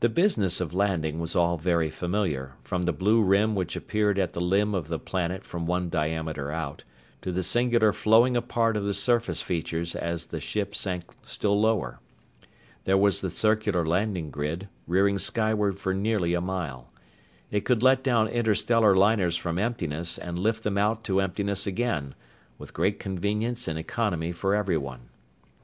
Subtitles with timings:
[0.00, 4.32] The business of landing was all very familiar, from the blue rim which appeared at
[4.32, 6.82] the limb of the planet from one diameter out,
[7.22, 12.00] to the singular flowing apart of the surface features as the ship sank still lower.
[12.86, 16.90] There was the circular landing grid, rearing skyward for nearly a mile.
[17.52, 22.16] It could let down interstellar liners from emptiness and lift them out to emptiness again,
[22.58, 25.02] with great convenience and economy for everyone.